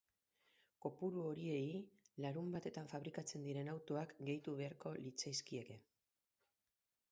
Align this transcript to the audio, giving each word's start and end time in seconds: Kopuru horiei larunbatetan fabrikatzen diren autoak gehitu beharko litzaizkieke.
Kopuru 0.85 1.25
horiei 1.31 1.81
larunbatetan 2.25 2.89
fabrikatzen 2.95 3.45
diren 3.49 3.71
autoak 3.75 4.17
gehitu 4.31 4.57
beharko 4.63 4.97
litzaizkieke. 5.07 5.81